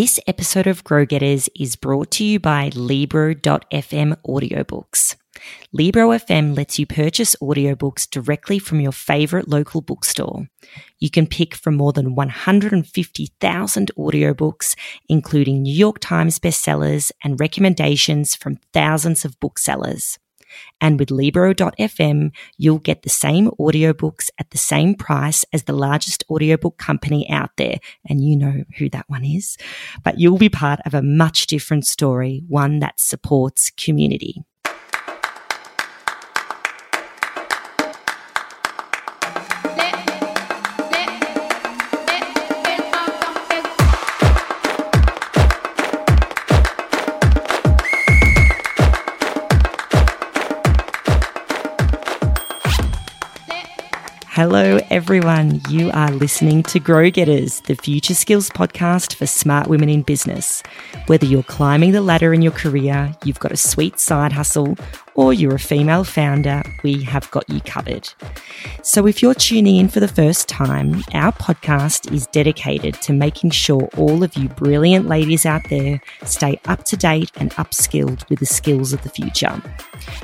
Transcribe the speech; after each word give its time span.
This 0.00 0.20
episode 0.28 0.68
of 0.68 0.84
Grow 0.84 1.04
Getters 1.04 1.48
is 1.58 1.74
brought 1.74 2.12
to 2.12 2.24
you 2.24 2.38
by 2.38 2.70
Libro.fm 2.72 4.14
audiobooks. 4.28 5.16
Libro 5.72 6.10
FM 6.10 6.56
lets 6.56 6.78
you 6.78 6.86
purchase 6.86 7.34
audiobooks 7.42 8.08
directly 8.08 8.60
from 8.60 8.78
your 8.78 8.92
favorite 8.92 9.48
local 9.48 9.80
bookstore. 9.80 10.46
You 11.00 11.10
can 11.10 11.26
pick 11.26 11.56
from 11.56 11.74
more 11.74 11.92
than 11.92 12.14
150,000 12.14 13.90
audiobooks, 13.98 14.76
including 15.08 15.62
New 15.62 15.74
York 15.74 15.98
Times 15.98 16.38
bestsellers 16.38 17.10
and 17.24 17.40
recommendations 17.40 18.36
from 18.36 18.60
thousands 18.72 19.24
of 19.24 19.40
booksellers. 19.40 20.16
And 20.80 20.98
with 20.98 21.10
Libro.fm, 21.10 22.30
you'll 22.56 22.78
get 22.78 23.02
the 23.02 23.08
same 23.08 23.50
audiobooks 23.52 24.30
at 24.38 24.50
the 24.50 24.58
same 24.58 24.94
price 24.94 25.44
as 25.52 25.64
the 25.64 25.72
largest 25.72 26.24
audiobook 26.30 26.78
company 26.78 27.28
out 27.30 27.50
there. 27.56 27.78
And 28.08 28.24
you 28.24 28.36
know 28.36 28.64
who 28.78 28.88
that 28.90 29.08
one 29.08 29.24
is. 29.24 29.56
But 30.04 30.18
you'll 30.18 30.38
be 30.38 30.48
part 30.48 30.80
of 30.86 30.94
a 30.94 31.02
much 31.02 31.46
different 31.46 31.86
story, 31.86 32.44
one 32.48 32.78
that 32.80 33.00
supports 33.00 33.70
community. 33.70 34.44
Hello, 54.38 54.78
everyone. 54.88 55.60
You 55.68 55.90
are 55.90 56.12
listening 56.12 56.62
to 56.62 56.78
Grow 56.78 57.10
Getters, 57.10 57.58
the 57.62 57.74
future 57.74 58.14
skills 58.14 58.48
podcast 58.48 59.16
for 59.16 59.26
smart 59.26 59.66
women 59.66 59.88
in 59.88 60.02
business. 60.02 60.62
Whether 61.08 61.26
you're 61.26 61.42
climbing 61.42 61.90
the 61.90 62.02
ladder 62.02 62.32
in 62.32 62.40
your 62.40 62.52
career, 62.52 63.12
you've 63.24 63.40
got 63.40 63.50
a 63.50 63.56
sweet 63.56 63.98
side 63.98 64.32
hustle, 64.32 64.76
or 65.18 65.32
you're 65.32 65.56
a 65.56 65.58
female 65.58 66.04
founder, 66.04 66.62
we 66.84 67.02
have 67.02 67.28
got 67.32 67.50
you 67.50 67.60
covered. 67.62 68.08
So, 68.84 69.04
if 69.08 69.20
you're 69.20 69.34
tuning 69.34 69.74
in 69.74 69.88
for 69.88 69.98
the 69.98 70.06
first 70.06 70.48
time, 70.48 71.02
our 71.12 71.32
podcast 71.32 72.12
is 72.12 72.28
dedicated 72.28 72.94
to 73.02 73.12
making 73.12 73.50
sure 73.50 73.90
all 73.96 74.22
of 74.22 74.36
you 74.36 74.48
brilliant 74.50 75.08
ladies 75.08 75.44
out 75.44 75.62
there 75.70 76.00
stay 76.24 76.60
up 76.66 76.84
to 76.84 76.96
date 76.96 77.32
and 77.34 77.50
upskilled 77.52 78.30
with 78.30 78.38
the 78.38 78.46
skills 78.46 78.92
of 78.92 79.02
the 79.02 79.08
future. 79.08 79.60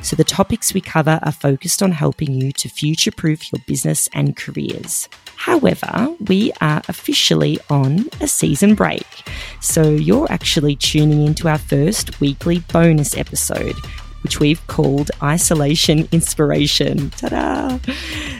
So, 0.00 0.14
the 0.14 0.22
topics 0.22 0.72
we 0.72 0.80
cover 0.80 1.18
are 1.24 1.32
focused 1.32 1.82
on 1.82 1.90
helping 1.90 2.32
you 2.32 2.52
to 2.52 2.68
future 2.68 3.10
proof 3.10 3.52
your 3.52 3.62
business 3.66 4.08
and 4.12 4.36
careers. 4.36 5.08
However, 5.34 6.14
we 6.28 6.52
are 6.60 6.82
officially 6.86 7.58
on 7.68 8.08
a 8.20 8.28
season 8.28 8.76
break. 8.76 9.08
So, 9.60 9.90
you're 9.90 10.30
actually 10.30 10.76
tuning 10.76 11.26
into 11.26 11.48
our 11.48 11.58
first 11.58 12.20
weekly 12.20 12.60
bonus 12.68 13.16
episode 13.16 13.74
which 14.24 14.40
we've 14.40 14.66
called 14.66 15.10
Isolation 15.22 16.08
Inspiration. 16.10 17.10
Ta 17.10 17.28
da! 17.28 17.78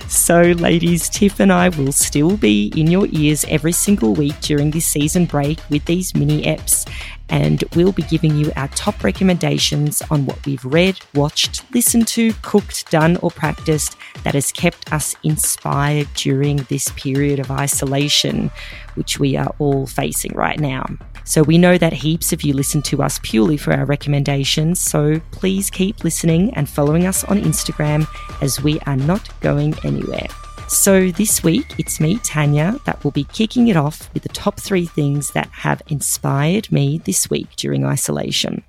So, 0.09 0.41
ladies, 0.43 1.09
Tiff 1.09 1.39
and 1.39 1.53
I 1.53 1.69
will 1.69 1.93
still 1.93 2.37
be 2.37 2.73
in 2.77 2.91
your 2.91 3.07
ears 3.13 3.45
every 3.49 3.73
single 3.73 4.15
week 4.15 4.35
during 4.41 4.71
this 4.71 4.87
season 4.87 5.27
break 5.27 5.59
with 5.71 5.85
these 5.85 6.15
mini 6.15 6.43
eps, 6.43 6.89
and 7.29 7.65
we'll 7.75 7.93
be 7.93 8.03
giving 8.03 8.37
you 8.37 8.53
our 8.57 8.69
top 8.69 9.03
recommendations 9.03 10.03
on 10.11 10.27
what 10.27 10.45
we've 10.47 10.65
read, 10.65 10.99
watched, 11.15 11.65
listened 11.75 12.07
to, 12.09 12.33
cooked, 12.43 12.91
done, 12.91 13.17
or 13.19 13.31
practiced 13.31 13.97
that 14.25 14.35
has 14.35 14.53
kept 14.53 14.93
us 14.93 15.17
inspired 15.23 16.09
during 16.15 16.57
this 16.69 16.91
period 16.97 17.39
of 17.39 17.51
isolation, 17.51 18.51
which 18.95 19.19
we 19.19 19.37
are 19.37 19.55
all 19.59 19.87
facing 19.87 20.33
right 20.35 20.61
now. 20.61 20.85
So 21.25 21.43
we 21.43 21.57
know 21.57 21.79
that 21.79 21.95
heaps 21.95 22.35
of 22.35 22.43
you 22.43 22.53
listen 22.53 22.83
to 22.83 23.03
us 23.03 23.19
purely 23.23 23.57
for 23.57 23.73
our 23.73 23.87
recommendations. 23.87 24.79
So 24.79 25.21
please 25.31 25.71
keep 25.71 26.05
listening 26.05 26.53
and 26.55 26.69
following 26.69 27.07
us 27.07 27.25
on 27.25 27.41
Instagram 27.41 28.07
as 28.43 28.63
we 28.63 28.79
are 28.81 28.97
not 28.97 29.29
going 29.41 29.75
anywhere. 29.85 30.29
So 30.69 31.11
this 31.11 31.43
week, 31.45 31.67
it's 31.79 32.01
me, 32.01 32.19
Tanya, 32.19 32.79
that 32.85 33.03
will 33.05 33.11
be 33.11 33.25
kicking 33.25 33.69
it 33.69 33.77
off 33.77 34.13
with 34.13 34.23
the 34.23 34.29
top 34.31 34.59
three 34.59 34.87
things 34.87 35.31
that 35.33 35.49
have 35.53 35.83
inspired 35.89 36.73
me 36.73 36.99
this 36.99 37.29
week 37.31 37.55
during 37.57 37.85
isolation. 37.85 38.65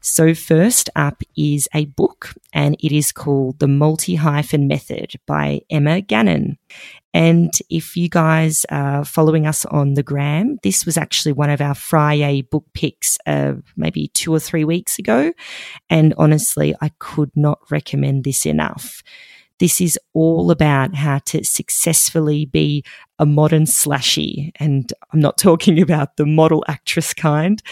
So, 0.00 0.32
first 0.32 0.88
up 0.96 1.22
is 1.36 1.68
a 1.74 1.84
book, 1.84 2.32
and 2.54 2.76
it 2.80 2.90
is 2.90 3.12
called 3.12 3.58
The 3.58 3.68
Multi 3.68 4.14
Hyphen 4.14 4.66
Method 4.66 5.12
by 5.26 5.60
Emma 5.68 6.00
Gannon. 6.00 6.56
And 7.12 7.52
if 7.68 7.96
you 7.96 8.08
guys 8.08 8.64
are 8.70 9.04
following 9.04 9.46
us 9.46 9.66
on 9.66 9.94
the 9.94 10.02
gram, 10.02 10.58
this 10.62 10.86
was 10.86 10.96
actually 10.96 11.32
one 11.32 11.50
of 11.50 11.60
our 11.60 11.74
Friday 11.74 12.42
book 12.42 12.64
picks, 12.72 13.18
uh, 13.26 13.54
maybe 13.76 14.08
two 14.08 14.32
or 14.32 14.40
three 14.40 14.64
weeks 14.64 14.98
ago. 14.98 15.32
And 15.90 16.14
honestly, 16.16 16.74
I 16.80 16.92
could 16.98 17.32
not 17.36 17.58
recommend 17.70 18.24
this 18.24 18.46
enough. 18.46 19.02
This 19.60 19.80
is 19.80 19.98
all 20.14 20.50
about 20.50 20.94
how 20.94 21.18
to 21.26 21.44
successfully 21.44 22.46
be 22.46 22.82
a 23.18 23.26
modern 23.26 23.64
slashy. 23.64 24.50
And 24.56 24.92
I'm 25.12 25.20
not 25.20 25.38
talking 25.48 25.80
about 25.80 26.16
the 26.16 26.26
model 26.26 26.64
actress 26.66 27.14
kind, 27.14 27.62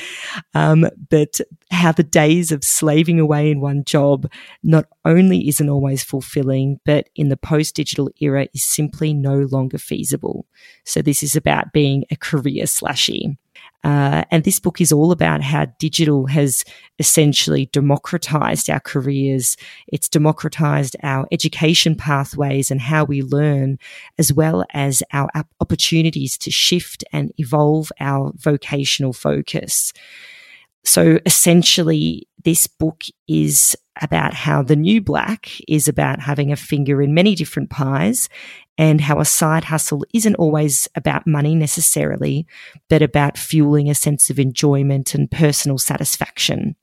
um, 0.54 0.86
but 1.10 1.40
how 1.70 1.92
the 1.92 2.04
days 2.04 2.52
of 2.52 2.62
slaving 2.62 3.18
away 3.18 3.50
in 3.50 3.60
one 3.60 3.84
job 3.84 4.30
not 4.62 4.84
only 5.04 5.48
isn't 5.48 5.68
always 5.68 6.04
fulfilling, 6.04 6.78
but 6.84 7.08
in 7.16 7.30
the 7.30 7.36
post 7.36 7.74
digital 7.74 8.10
era 8.20 8.46
is 8.54 8.64
simply 8.64 9.14
no 9.14 9.38
longer 9.50 9.78
feasible. 9.78 10.46
So 10.84 11.00
this 11.00 11.22
is 11.22 11.34
about 11.34 11.72
being 11.72 12.04
a 12.10 12.16
career 12.16 12.64
slashy. 12.64 13.36
Uh, 13.84 14.24
and 14.30 14.42
this 14.42 14.58
book 14.58 14.80
is 14.80 14.90
all 14.90 15.12
about 15.12 15.40
how 15.40 15.66
digital 15.78 16.26
has 16.26 16.64
essentially 16.98 17.66
democratized 17.66 18.68
our 18.68 18.80
careers. 18.80 19.56
It's 19.86 20.08
democratized 20.08 20.96
our 21.02 21.28
education 21.30 21.94
pathways 21.94 22.70
and 22.70 22.80
how 22.80 23.04
we 23.04 23.22
learn, 23.22 23.78
as 24.18 24.32
well 24.32 24.64
as 24.74 25.02
our 25.12 25.30
opportunities 25.60 26.36
to 26.38 26.50
shift 26.50 27.04
and 27.12 27.32
evolve 27.38 27.92
our 28.00 28.32
vocational 28.36 29.12
focus. 29.12 29.92
So 30.84 31.20
essentially, 31.24 32.26
this 32.44 32.66
book 32.66 33.04
is 33.28 33.76
about 34.00 34.34
how 34.34 34.62
the 34.62 34.76
new 34.76 35.00
black 35.00 35.50
is 35.66 35.88
about 35.88 36.20
having 36.20 36.52
a 36.52 36.56
finger 36.56 37.02
in 37.02 37.14
many 37.14 37.34
different 37.34 37.70
pies 37.70 38.28
and 38.76 39.00
how 39.00 39.18
a 39.18 39.24
side 39.24 39.64
hustle 39.64 40.04
isn't 40.14 40.36
always 40.36 40.88
about 40.94 41.26
money 41.26 41.54
necessarily, 41.54 42.46
but 42.88 43.02
about 43.02 43.36
fueling 43.36 43.90
a 43.90 43.94
sense 43.94 44.30
of 44.30 44.38
enjoyment 44.38 45.14
and 45.14 45.30
personal 45.30 45.78
satisfaction. 45.78 46.76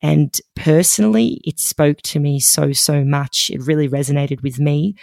And 0.00 0.38
personally, 0.54 1.40
it 1.44 1.58
spoke 1.58 2.02
to 2.02 2.20
me 2.20 2.38
so, 2.38 2.72
so 2.72 3.04
much. 3.04 3.50
It 3.50 3.62
really 3.62 3.88
resonated 3.88 4.42
with 4.42 4.60
me. 4.60 4.94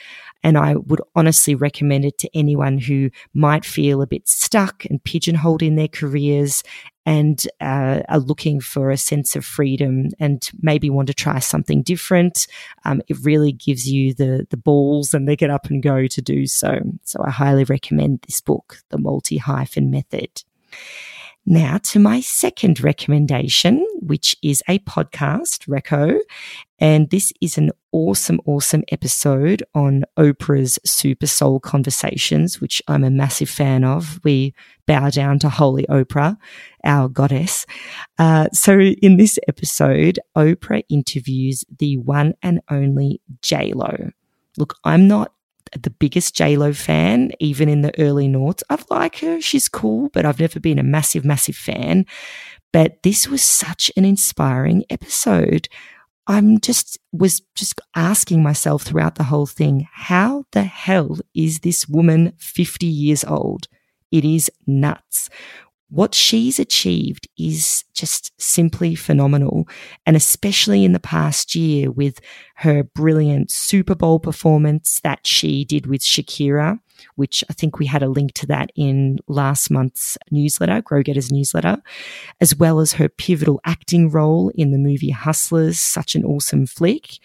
And 0.43 0.57
I 0.57 0.75
would 0.75 1.01
honestly 1.15 1.55
recommend 1.55 2.05
it 2.05 2.17
to 2.19 2.29
anyone 2.37 2.77
who 2.77 3.09
might 3.33 3.65
feel 3.65 4.01
a 4.01 4.07
bit 4.07 4.27
stuck 4.27 4.85
and 4.85 5.03
pigeonholed 5.03 5.63
in 5.63 5.75
their 5.75 5.87
careers 5.87 6.63
and 7.05 7.43
uh, 7.61 8.01
are 8.09 8.19
looking 8.19 8.59
for 8.59 8.89
a 8.89 8.97
sense 8.97 9.35
of 9.35 9.45
freedom 9.45 10.09
and 10.19 10.49
maybe 10.61 10.89
want 10.89 11.07
to 11.07 11.13
try 11.13 11.39
something 11.39 11.83
different. 11.83 12.47
Um, 12.83 13.01
it 13.07 13.17
really 13.21 13.51
gives 13.51 13.89
you 13.89 14.13
the 14.13 14.47
the 14.49 14.57
balls 14.57 15.13
and 15.13 15.27
the 15.27 15.35
get 15.35 15.49
up 15.49 15.67
and 15.67 15.83
go 15.83 16.07
to 16.07 16.21
do 16.21 16.47
so. 16.47 16.79
So 17.03 17.23
I 17.23 17.31
highly 17.31 17.63
recommend 17.63 18.21
this 18.21 18.41
book, 18.41 18.77
The 18.89 18.97
Multi 18.97 19.37
Hyphen 19.37 19.91
Method. 19.91 20.43
Now 21.47 21.77
to 21.83 21.99
my 21.99 22.21
second 22.21 22.81
recommendation, 22.81 23.85
which 24.01 24.35
is 24.41 24.63
a 24.67 24.79
podcast, 24.79 25.67
Reco. 25.67 26.17
And 26.79 27.11
this 27.11 27.31
is 27.39 27.59
an 27.59 27.69
awesome, 27.91 28.41
awesome 28.47 28.83
episode 28.91 29.61
on 29.75 30.05
Oprah's 30.17 30.79
Super 30.83 31.27
Soul 31.27 31.59
Conversations, 31.59 32.59
which 32.59 32.81
I'm 32.87 33.03
a 33.03 33.11
massive 33.11 33.49
fan 33.49 33.83
of. 33.83 34.19
We 34.23 34.55
bow 34.87 35.11
down 35.11 35.37
to 35.39 35.49
Holy 35.49 35.85
Oprah, 35.85 36.35
our 36.83 37.07
goddess. 37.07 37.67
Uh, 38.17 38.47
so 38.51 38.79
in 38.79 39.17
this 39.17 39.37
episode, 39.47 40.19
Oprah 40.35 40.81
interviews 40.89 41.63
the 41.77 41.97
one 41.97 42.33
and 42.41 42.59
only 42.71 43.21
J-Lo. 43.43 44.09
Look, 44.57 44.77
I'm 44.83 45.07
not 45.07 45.34
the 45.73 45.89
biggest 45.89 46.39
Lo 46.39 46.73
fan, 46.73 47.31
even 47.39 47.69
in 47.69 47.81
the 47.81 47.97
early 47.99 48.27
noughts. 48.27 48.63
I 48.69 48.77
like 48.89 49.19
her. 49.19 49.41
She's 49.41 49.69
cool, 49.69 50.09
but 50.09 50.25
I've 50.25 50.39
never 50.39 50.59
been 50.59 50.79
a 50.79 50.83
massive, 50.83 51.25
massive 51.25 51.55
fan. 51.55 52.05
But 52.71 53.03
this 53.03 53.27
was 53.27 53.41
such 53.41 53.91
an 53.95 54.05
inspiring 54.05 54.83
episode. 54.89 55.67
I'm 56.27 56.59
just 56.59 56.97
was 57.11 57.41
just 57.55 57.79
asking 57.95 58.41
myself 58.41 58.83
throughout 58.83 59.15
the 59.15 59.23
whole 59.23 59.45
thing, 59.45 59.87
how 59.91 60.45
the 60.51 60.63
hell 60.63 61.17
is 61.35 61.59
this 61.59 61.87
woman 61.87 62.33
50 62.39 62.85
years 62.85 63.23
old? 63.23 63.67
It 64.11 64.25
is 64.25 64.51
nuts 64.65 65.29
what 65.95 66.13
she's 66.13 66.59
achieved 66.59 67.25
is 67.37 67.85
just 67.93 68.33
simply 68.37 68.95
phenomenal. 68.95 69.65
And 70.05 70.17
especially 70.17 70.83
in 70.83 70.91
the 70.91 70.99
past 70.99 71.55
year 71.55 71.89
with 71.89 72.19
her 72.55 72.83
brilliant 72.83 73.49
Super 73.49 73.95
Bowl 73.95 74.19
performance 74.19 74.99
that 75.05 75.25
she 75.25 75.63
did 75.63 75.87
with 75.87 76.01
Shakira. 76.01 76.79
which 77.15 77.43
I 77.49 77.53
think 77.53 77.77
we 77.79 77.85
had 77.85 78.03
a 78.03 78.09
link 78.09 78.33
to 78.33 78.47
that 78.47 78.71
in 78.75 79.19
last 79.27 79.69
month's 79.69 80.17
newsletter, 80.31 80.81
Grow 80.81 81.01
Getters 81.03 81.31
newsletter, 81.31 81.77
as 82.41 82.55
well 82.55 82.79
as 82.79 82.93
her 82.93 83.09
pivotal 83.09 83.59
acting 83.65 84.09
role 84.09 84.51
in 84.55 84.71
the 84.71 84.77
movie 84.77 85.09
Hustlers, 85.09 85.79
such 85.79 86.15
an 86.15 86.23
awesome 86.25 86.65
flick, 86.65 87.19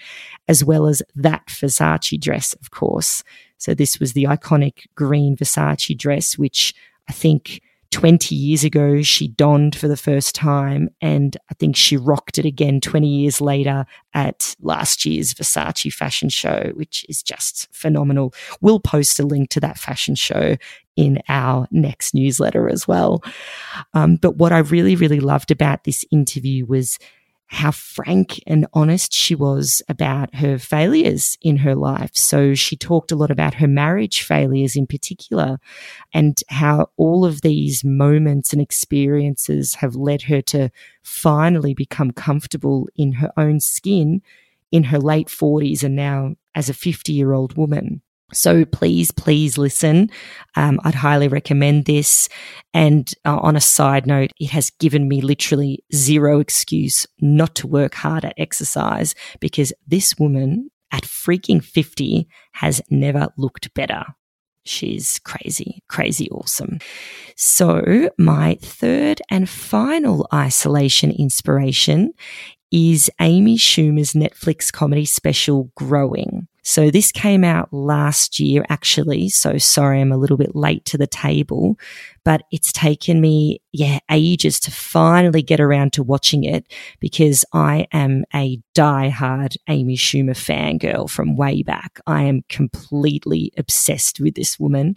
as 0.49 0.65
well 0.65 0.87
as 0.87 1.03
that 1.15 1.47
Versace 1.47 2.21
dress, 2.21 2.53
of 2.55 2.71
course. 2.71 3.23
So 3.59 3.75
this 3.75 4.01
was 4.01 4.13
the 4.13 4.25
iconic 4.25 4.87
green 4.95 5.37
Versace 5.37 5.97
dress, 5.97 6.39
which 6.39 6.75
I 7.09 7.13
think 7.13 7.61
20 7.91 8.35
years 8.35 8.65
ago 8.65 9.03
she 9.03 9.29
donned 9.29 9.75
for 9.75 9.89
the 9.89 9.97
first 9.97 10.35
time. 10.35 10.89
And 11.01 11.37
I 11.51 11.55
think 11.55 11.77
she 11.77 11.97
rocked 11.97 12.39
it 12.39 12.45
again 12.45 12.81
20 12.81 13.07
years 13.07 13.41
later 13.41 13.85
at 14.15 14.55
last 14.61 15.05
year's 15.05 15.35
Versace 15.35 15.93
fashion 15.93 16.29
show, 16.29 16.71
which 16.75 17.05
is 17.09 17.23
just 17.23 17.73
phenomenal. 17.75 18.33
We'll 18.61 18.81
post 18.81 19.19
a 19.19 19.25
link 19.25 19.51
to 19.51 19.61
that 19.61 19.79
fashion 19.79 20.15
show 20.15 20.57
in 20.97 21.21
our 21.29 21.67
next 21.71 22.15
newsletter 22.15 22.69
as 22.69 22.87
well. 22.87 23.23
Um, 23.95 24.17
but 24.17 24.37
what 24.37 24.53
I 24.53 24.59
really, 24.59 24.97
really 24.97 25.21
loved 25.21 25.51
about 25.51 25.85
this 25.85 26.05
interview 26.11 26.67
was 26.67 26.99
how 27.53 27.73
frank 27.73 28.41
and 28.47 28.65
honest 28.75 29.13
she 29.13 29.35
was 29.35 29.83
about 29.89 30.33
her 30.37 30.57
failures 30.57 31.37
in 31.43 31.57
her 31.57 31.75
life. 31.75 32.13
So 32.15 32.55
she 32.55 32.77
talked 32.77 33.11
a 33.11 33.17
lot 33.17 33.33
about 33.33 33.55
her 33.55 33.67
marriage 33.67 34.23
failures 34.23 34.77
in 34.77 34.87
particular 34.87 35.59
and 36.15 36.41
how 36.49 36.91
all 36.97 37.25
of 37.25 37.41
these 37.41 37.83
moments 37.83 38.53
and 38.53 38.63
experiences 38.63 39.75
have 39.75 39.97
led 39.97 40.23
her 40.23 40.41
to 40.43 40.71
finally 41.03 41.75
become 41.75 42.13
comfortable 42.13 42.89
in 42.95 43.15
her 43.15 43.33
own 43.37 43.59
skin 43.59 44.23
in 44.71 44.85
her 44.85 45.01
late 45.01 45.27
40s 45.27 45.83
and 45.83 45.97
now 45.97 46.37
as 46.55 46.69
a 46.69 46.75
50 46.75 47.13
year 47.13 47.33
old 47.33 47.57
woman. 47.57 48.01
So 48.33 48.65
please, 48.65 49.11
please 49.11 49.59
listen. 49.59 50.11
Um, 50.57 50.81
I'd 50.85 50.95
highly 50.95 51.29
recommend 51.29 51.85
this. 51.85 52.29
And 52.73 53.13
uh, 53.25 53.39
on 53.39 53.57
a 53.57 53.61
side 53.61 54.07
note, 54.07 54.33
it 54.39 54.51
has 54.51 54.71
given 54.71 55.09
me 55.09 55.21
literally 55.21 55.85
zero 55.95 56.41
excuse 56.41 57.07
not 57.21 57.55
to 57.57 57.67
work 57.67 57.95
hard 57.95 58.25
at 58.25 58.35
exercise 58.37 59.15
because 59.41 59.73
this 59.87 60.15
woman 60.19 60.71
at 60.93 61.03
freaking 61.03 61.63
50 61.63 62.29
has 62.53 62.81
never 62.91 63.29
looked 63.37 63.73
better. 63.75 64.05
She's 64.65 65.19
crazy, 65.21 65.83
crazy 65.89 66.29
awesome. 66.31 66.81
So, 67.35 68.11
my 68.19 68.59
third 68.61 69.23
and 69.31 69.49
final 69.49 70.29
isolation 70.35 71.11
inspiration 71.11 72.13
is 72.71 73.11
Amy 73.21 73.57
Schumer's 73.57 74.13
Netflix 74.13 74.71
comedy 74.71 75.07
special, 75.07 75.71
Growing. 75.77 76.47
So 76.63 76.91
this 76.91 77.13
came 77.13 77.45
out 77.45 77.73
last 77.73 78.39
year, 78.39 78.65
actually. 78.69 79.29
So 79.29 79.59
sorry, 79.59 80.01
I'm 80.01 80.13
a 80.13 80.17
little 80.17 80.37
bit 80.37 80.55
late 80.55 80.85
to 80.87 80.99
the 80.99 81.07
table, 81.07 81.79
but 82.25 82.43
it's 82.51 82.73
taken 82.73 83.21
me, 83.21 83.61
yeah, 83.73 83.99
ages 84.11 84.61
to 84.61 84.71
finally 84.71 85.43
get 85.43 85.61
around 85.61 85.93
to 85.95 86.03
watching 86.03 86.45
it 86.45 86.67
because 87.01 87.45
I 87.53 87.87
am 87.93 88.25
a 88.35 88.61
die-hard 88.75 89.57
Amy 89.69 89.97
Schumer 89.97 90.31
fangirl 90.37 91.09
from 91.09 91.37
way 91.37 91.63
back. 91.63 92.01
I 92.07 92.25
am 92.25 92.43
completely 92.49 93.53
obsessed 93.57 94.21
with 94.21 94.35
this 94.35 94.59
woman. 94.61 94.97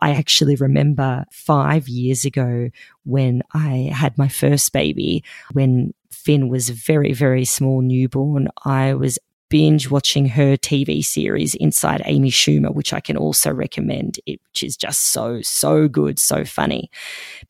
I 0.00 0.10
actually 0.10 0.56
remember 0.56 1.24
five 1.30 1.88
years 1.88 2.24
ago 2.24 2.70
when 3.04 3.42
I 3.54 3.90
had 3.92 4.18
my 4.18 4.28
first 4.28 4.72
baby, 4.72 5.22
when 5.52 5.94
Finn 6.10 6.48
was 6.48 6.70
very, 6.70 7.12
very 7.12 7.44
small 7.44 7.82
newborn, 7.82 8.48
I 8.64 8.94
was 8.94 9.18
binge 9.52 9.90
watching 9.90 10.24
her 10.24 10.56
TV 10.56 11.04
series 11.04 11.54
Inside 11.56 12.00
Amy 12.06 12.30
Schumer, 12.30 12.74
which 12.74 12.94
I 12.94 13.00
can 13.00 13.18
also 13.18 13.52
recommend, 13.52 14.18
it, 14.24 14.40
which 14.48 14.62
is 14.62 14.78
just 14.78 15.12
so, 15.12 15.42
so 15.42 15.88
good, 15.88 16.18
so 16.18 16.42
funny. 16.42 16.90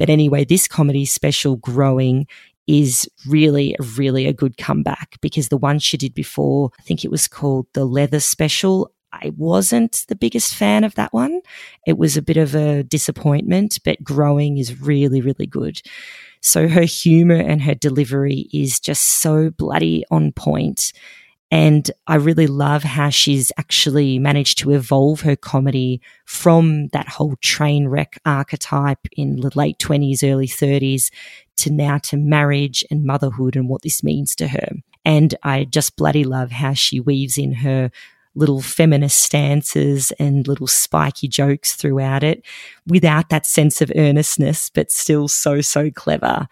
But 0.00 0.10
anyway, 0.10 0.44
this 0.44 0.66
comedy 0.66 1.04
special, 1.04 1.54
Growing, 1.54 2.26
is 2.66 3.08
really, 3.24 3.76
really 3.96 4.26
a 4.26 4.32
good 4.32 4.56
comeback 4.56 5.16
because 5.20 5.48
the 5.48 5.56
one 5.56 5.78
she 5.78 5.96
did 5.96 6.12
before, 6.12 6.70
I 6.80 6.82
think 6.82 7.04
it 7.04 7.10
was 7.12 7.28
called 7.28 7.68
The 7.72 7.84
Leather 7.84 8.18
Special. 8.18 8.90
I 9.12 9.30
wasn't 9.36 10.04
the 10.08 10.16
biggest 10.16 10.56
fan 10.56 10.82
of 10.82 10.96
that 10.96 11.12
one. 11.12 11.40
It 11.86 11.98
was 11.98 12.16
a 12.16 12.22
bit 12.22 12.36
of 12.36 12.56
a 12.56 12.82
disappointment, 12.82 13.78
but 13.84 14.02
Growing 14.02 14.58
is 14.58 14.80
really, 14.80 15.20
really 15.20 15.46
good. 15.46 15.80
So 16.40 16.66
her 16.66 16.82
humor 16.82 17.36
and 17.36 17.62
her 17.62 17.76
delivery 17.76 18.48
is 18.52 18.80
just 18.80 19.04
so 19.20 19.50
bloody 19.50 20.04
on 20.10 20.32
point. 20.32 20.92
And 21.52 21.90
I 22.06 22.14
really 22.14 22.46
love 22.46 22.82
how 22.82 23.10
she's 23.10 23.52
actually 23.58 24.18
managed 24.18 24.56
to 24.60 24.70
evolve 24.70 25.20
her 25.20 25.36
comedy 25.36 26.00
from 26.24 26.88
that 26.88 27.10
whole 27.10 27.36
train 27.42 27.88
wreck 27.88 28.18
archetype 28.24 29.06
in 29.18 29.36
the 29.36 29.50
late 29.54 29.78
20s, 29.78 30.24
early 30.24 30.48
30s 30.48 31.10
to 31.58 31.70
now 31.70 31.98
to 31.98 32.16
marriage 32.16 32.82
and 32.90 33.04
motherhood 33.04 33.54
and 33.54 33.68
what 33.68 33.82
this 33.82 34.02
means 34.02 34.34
to 34.36 34.48
her. 34.48 34.68
And 35.04 35.34
I 35.42 35.64
just 35.64 35.96
bloody 35.96 36.24
love 36.24 36.52
how 36.52 36.72
she 36.72 37.00
weaves 37.00 37.36
in 37.36 37.52
her 37.52 37.90
little 38.34 38.62
feminist 38.62 39.18
stances 39.18 40.10
and 40.18 40.48
little 40.48 40.66
spiky 40.66 41.28
jokes 41.28 41.74
throughout 41.74 42.24
it 42.24 42.46
without 42.86 43.28
that 43.28 43.44
sense 43.44 43.82
of 43.82 43.92
earnestness, 43.94 44.70
but 44.70 44.90
still 44.90 45.28
so, 45.28 45.60
so 45.60 45.90
clever. 45.90 46.48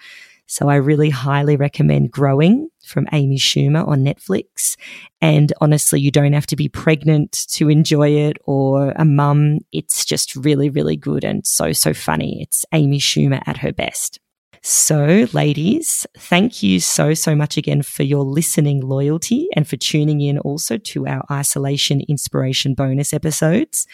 So 0.47 0.69
I 0.69 0.75
really 0.75 1.11
highly 1.11 1.57
recommend 1.57 2.11
Growing 2.11 2.69
from 2.91 3.07
Amy 3.13 3.39
Schumer 3.39 3.87
on 3.87 4.05
Netflix. 4.05 4.77
And 5.21 5.53
honestly, 5.61 6.01
you 6.01 6.11
don't 6.11 6.33
have 6.33 6.47
to 6.47 6.57
be 6.57 6.69
pregnant 6.69 7.47
to 7.51 7.69
enjoy 7.69 8.11
it 8.11 8.37
or 8.45 8.93
a 8.97 9.05
mum. 9.05 9.59
It's 9.73 10.05
just 10.05 10.35
really, 10.37 10.69
really 10.69 10.97
good 10.97 11.25
and 11.25 11.47
so, 11.47 11.73
so 11.73 11.95
funny. 11.95 12.43
It's 12.43 12.65
Amy 12.73 12.99
Schumer 12.99 13.41
at 13.47 13.59
her 13.59 13.73
best. 13.73 14.19
So, 14.63 15.27
ladies, 15.33 16.07
thank 16.19 16.63
you 16.63 16.81
so, 16.81 17.15
so 17.15 17.35
much 17.35 17.57
again 17.57 17.81
for 17.81 18.03
your 18.03 18.25
listening 18.25 18.81
loyalty 18.81 19.49
and 19.57 19.67
for 19.67 19.79
tuning 19.79 20.21
in 20.21 20.39
also 20.39 20.77
to 20.77 21.07
our 21.07 21.25
isolation 21.31 22.03
inspiration 22.09 22.75
bonus 22.75 23.15
episodes. 23.15 23.87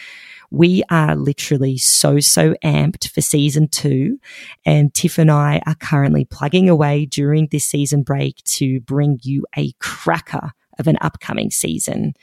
We 0.51 0.83
are 0.89 1.15
literally 1.15 1.77
so, 1.77 2.19
so 2.19 2.53
amped 2.65 3.09
for 3.09 3.21
season 3.21 3.69
two. 3.69 4.19
And 4.65 4.93
Tiff 4.93 5.17
and 5.17 5.31
I 5.31 5.61
are 5.65 5.75
currently 5.75 6.25
plugging 6.25 6.69
away 6.69 7.05
during 7.05 7.47
this 7.49 7.65
season 7.65 8.03
break 8.03 8.43
to 8.43 8.81
bring 8.81 9.19
you 9.23 9.45
a 9.57 9.71
cracker 9.79 10.51
of 10.79 10.87
an 10.87 10.97
upcoming 11.01 11.51
season. 11.51 12.13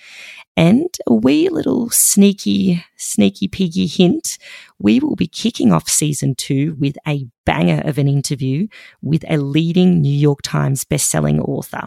And 0.57 0.89
a 1.07 1.15
wee 1.15 1.49
little 1.49 1.91
sneaky, 1.91 2.85
sneaky 2.97 3.49
piggy 3.49 3.87
hint, 3.87 4.39
we 4.79 5.01
will 5.01 5.17
be 5.17 5.27
kicking 5.27 5.73
off 5.73 5.89
season 5.89 6.35
two 6.35 6.77
with 6.79 6.97
a 7.07 7.27
banger 7.45 7.83
of 7.85 7.99
an 7.99 8.09
interview 8.09 8.69
with 9.03 9.25
a 9.29 9.39
leading 9.39 10.01
New 10.01 10.13
York 10.13 10.41
Times 10.43 10.85
bestselling 10.85 11.41
author. 11.47 11.87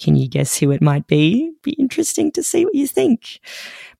Can 0.00 0.16
you 0.16 0.28
guess 0.28 0.58
who 0.58 0.70
it 0.70 0.82
might 0.82 1.06
be? 1.06 1.52
Be 1.62 1.72
interesting 1.72 2.32
to 2.32 2.42
see 2.42 2.64
what 2.64 2.74
you 2.74 2.86
think. 2.86 3.40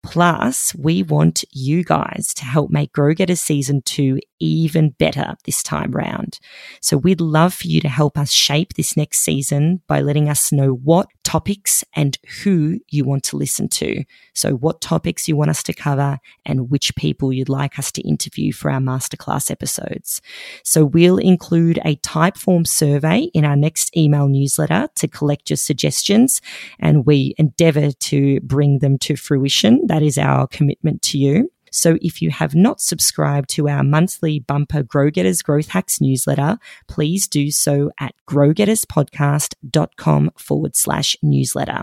Plus, 0.04 0.74
we 0.74 1.02
want 1.02 1.44
you 1.50 1.82
guys 1.82 2.34
to 2.34 2.44
help 2.44 2.70
make 2.70 2.92
Grow 2.92 3.14
Getters 3.14 3.40
Season 3.40 3.80
2 3.82 4.20
even 4.38 4.90
better 4.90 5.34
this 5.44 5.62
time 5.62 5.90
round. 5.92 6.38
So 6.80 6.98
we'd 6.98 7.20
love 7.20 7.54
for 7.54 7.66
you 7.66 7.80
to 7.80 7.88
help 7.88 8.18
us 8.18 8.30
shape 8.30 8.74
this 8.74 8.96
next 8.96 9.20
season 9.20 9.80
by 9.86 10.00
letting 10.00 10.28
us 10.28 10.52
know 10.52 10.74
what 10.74 11.08
topics 11.24 11.82
and 11.94 12.18
who 12.42 12.78
you 12.90 13.04
want 13.04 13.24
to 13.24 13.36
listen 13.36 13.68
to. 13.68 14.04
So 14.34 14.54
what 14.54 14.82
topics 14.82 15.26
you 15.26 15.36
want 15.36 15.50
us 15.50 15.62
to 15.64 15.72
cover 15.72 16.18
and 16.44 16.70
which 16.70 16.94
people 16.96 17.32
you'd 17.32 17.48
like 17.48 17.78
us 17.78 17.90
to 17.92 18.02
interview 18.02 18.52
for 18.52 18.70
our 18.70 18.80
masterclass 18.80 19.50
episodes. 19.50 20.20
So 20.62 20.84
we'll 20.84 21.18
include 21.18 21.78
a 21.84 21.96
Typeform 21.96 22.66
survey 22.66 23.30
in 23.32 23.44
our 23.44 23.56
next 23.56 23.96
email 23.96 24.28
newsletter 24.28 24.88
to 24.96 25.08
collect 25.08 25.48
your 25.48 25.56
suggestions 25.56 26.42
and 26.78 27.06
we 27.06 27.34
endeavor 27.38 27.92
to 27.92 28.40
bring 28.40 28.80
them 28.80 28.98
to 28.98 29.16
fruition. 29.16 29.86
That 29.94 30.02
is 30.02 30.18
our 30.18 30.48
commitment 30.48 31.02
to 31.02 31.18
you. 31.18 31.52
So 31.70 31.98
if 32.02 32.20
you 32.20 32.30
have 32.30 32.52
not 32.52 32.80
subscribed 32.80 33.48
to 33.50 33.68
our 33.68 33.84
monthly 33.84 34.40
bumper 34.40 34.82
Grow 34.82 35.08
Getters 35.08 35.40
Growth 35.40 35.68
Hacks 35.68 36.00
newsletter, 36.00 36.58
please 36.88 37.28
do 37.28 37.52
so 37.52 37.92
at 38.00 38.12
growgetterspodcast.com 38.28 40.30
forward 40.36 40.74
slash 40.74 41.16
newsletter. 41.22 41.82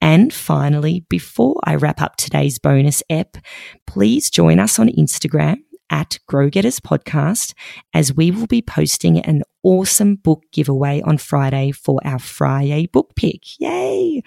And 0.00 0.32
finally, 0.32 1.04
before 1.08 1.56
I 1.64 1.74
wrap 1.74 2.00
up 2.00 2.14
today's 2.14 2.60
bonus 2.60 3.02
ep, 3.10 3.38
please 3.88 4.30
join 4.30 4.60
us 4.60 4.78
on 4.78 4.86
Instagram 4.90 5.56
at 5.90 6.20
Grow 6.28 6.48
Getters 6.48 6.78
Podcast 6.78 7.54
as 7.92 8.14
we 8.14 8.30
will 8.30 8.46
be 8.46 8.62
posting 8.62 9.18
an 9.18 9.42
awesome 9.64 10.14
book 10.14 10.44
giveaway 10.52 11.00
on 11.00 11.18
Friday 11.18 11.72
for 11.72 11.98
our 12.04 12.20
Friday 12.20 12.86
book 12.86 13.16
pick. 13.16 13.58
Yay! 13.58 14.22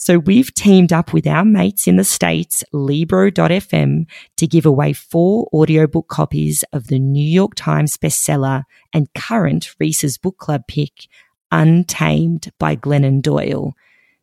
So 0.00 0.20
we've 0.20 0.54
teamed 0.54 0.92
up 0.92 1.12
with 1.12 1.26
our 1.26 1.44
mates 1.44 1.88
in 1.88 1.96
the 1.96 2.04
States, 2.04 2.62
Libro.fm, 2.72 4.06
to 4.36 4.46
give 4.46 4.64
away 4.64 4.92
four 4.92 5.48
audiobook 5.52 6.06
copies 6.06 6.62
of 6.72 6.86
the 6.86 7.00
New 7.00 7.26
York 7.26 7.56
Times 7.56 7.96
bestseller 7.96 8.62
and 8.92 9.12
current 9.14 9.74
Reese's 9.80 10.16
Book 10.16 10.38
Club 10.38 10.62
pick, 10.68 11.08
Untamed 11.50 12.52
by 12.58 12.76
Glennon 12.76 13.22
Doyle. 13.22 13.74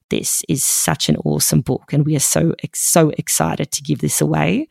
this 0.10 0.44
is 0.48 0.64
such 0.64 1.10
an 1.10 1.18
awesome 1.26 1.62
book 1.62 1.92
and 1.92 2.06
we 2.06 2.16
are 2.16 2.20
so 2.20 2.54
so 2.74 3.12
excited 3.18 3.72
to 3.72 3.82
give 3.82 4.00
this 4.00 4.22
away. 4.22 4.68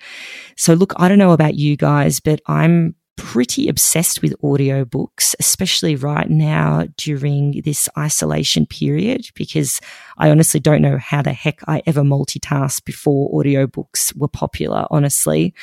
So 0.56 0.74
look, 0.74 0.92
I 0.96 1.08
don't 1.08 1.18
know 1.18 1.32
about 1.32 1.56
you 1.56 1.76
guys, 1.76 2.20
but 2.20 2.40
I'm 2.46 2.94
pretty 3.16 3.68
obsessed 3.68 4.22
with 4.22 4.38
audiobooks, 4.42 5.34
especially 5.38 5.96
right 5.96 6.28
now 6.28 6.86
during 6.96 7.62
this 7.64 7.88
isolation 7.96 8.66
period, 8.66 9.26
because 9.34 9.80
I 10.18 10.30
honestly 10.30 10.60
don't 10.60 10.82
know 10.82 10.98
how 10.98 11.22
the 11.22 11.32
heck 11.32 11.60
I 11.66 11.82
ever 11.86 12.02
multitasked 12.02 12.84
before 12.84 13.30
audiobooks 13.32 14.16
were 14.16 14.28
popular, 14.28 14.86
honestly. 14.90 15.54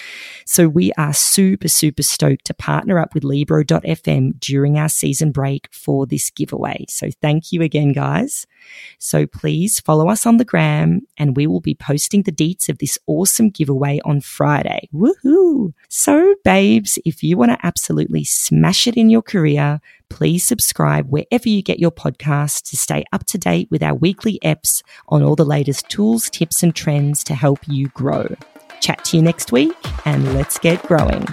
So 0.46 0.68
we 0.68 0.92
are 0.98 1.14
super, 1.14 1.68
super 1.68 2.04
stoked 2.04 2.46
to 2.46 2.54
partner 2.54 3.00
up 3.00 3.14
with 3.14 3.24
Libro.fm 3.24 4.40
during 4.40 4.78
our 4.78 4.90
season 4.90 5.32
break 5.32 5.68
for 5.72 6.06
this 6.06 6.30
giveaway. 6.30 6.86
So 6.90 7.10
thank 7.22 7.52
you 7.52 7.62
again, 7.62 7.94
guys. 7.94 8.46
So 9.00 9.26
please 9.26 9.80
follow 9.80 10.10
us 10.10 10.26
on 10.26 10.38
the 10.38 10.46
gram 10.46 11.02
and 11.18 11.36
we 11.36 11.48
will 11.48 11.62
be 11.62 11.76
posting 11.76 12.24
the 12.24 12.32
deets 12.32 12.70
of 12.70 12.78
this 12.78 12.98
awesome 13.08 13.50
giveaway 13.50 14.00
on 14.06 14.22
Friday. 14.22 14.90
Woohoo! 14.94 15.74
So, 15.90 16.36
babes, 16.44 17.00
if 17.06 17.24
you 17.24 17.38
want 17.42 17.60
to 17.60 17.66
absolutely 17.66 18.24
smash 18.24 18.86
it 18.86 18.96
in 18.96 19.10
your 19.10 19.24
career, 19.24 19.82
please 20.10 20.46
subscribe 20.46 21.10
wherever 21.10 21.50
you 21.50 21.64
get 21.64 21.80
your 21.80 21.92
podcasts 21.92 22.70
to 22.70 22.78
stay 22.78 23.04
up 23.12 23.26
to 23.26 23.38
date 23.40 23.68
with 23.72 23.82
our 23.82 23.96
weekly 23.96 24.40
EPs 24.44 24.84
on 25.10 25.24
all 25.24 25.36
the 25.36 25.44
latest 25.44 25.90
tools, 25.90 26.30
tips, 26.30 26.62
and 26.62 26.76
trends 26.76 27.24
to 27.24 27.34
help 27.34 27.60
you 27.68 27.88
grow. 27.90 28.36
Chat 28.80 29.04
to 29.06 29.18
you 29.18 29.24
next 29.24 29.52
week 29.52 29.76
and 30.06 30.36
let's 30.36 30.60
get 30.60 30.84
growing. 30.84 31.26